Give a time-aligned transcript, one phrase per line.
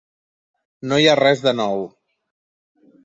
[0.93, 1.85] No hi ha res de nou.